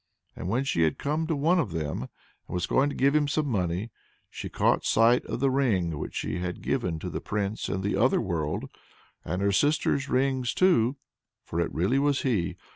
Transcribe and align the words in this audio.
And 0.35 0.49
when 0.49 0.63
she 0.63 0.81
had 0.81 0.97
come 0.97 1.27
to 1.27 1.35
one 1.35 1.59
of 1.59 1.69
them, 1.73 1.99
and 1.99 2.09
was 2.47 2.65
going 2.65 2.89
to 2.89 2.95
give 2.95 3.13
him 3.15 3.27
some 3.27 3.45
money, 3.45 3.91
she 4.31 4.49
caught 4.49 4.83
sight 4.83 5.23
of 5.27 5.41
the 5.41 5.51
ring 5.51 5.99
which 5.99 6.15
she 6.15 6.39
had 6.39 6.63
given 6.63 6.97
to 6.97 7.09
the 7.11 7.21
Prince 7.21 7.69
in 7.69 7.81
the 7.81 7.95
other 7.95 8.19
world, 8.19 8.67
and 9.23 9.43
her 9.43 9.51
sisters' 9.51 10.09
rings 10.09 10.55
too 10.55 10.95
for 11.43 11.59
it 11.59 11.71
really 11.71 11.99
was 11.99 12.23
he. 12.23 12.55